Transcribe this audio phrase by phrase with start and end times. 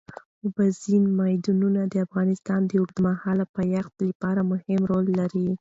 [0.43, 5.45] اوبزین معدنونه د افغانستان د اوږدمهاله پایښت لپاره مهم رول لري.